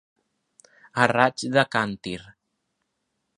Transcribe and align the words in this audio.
A 1.03 1.07
raig 1.11 1.45
de 1.57 1.65
càntir. 1.77 2.17